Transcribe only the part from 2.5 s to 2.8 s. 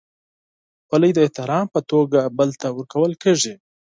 ته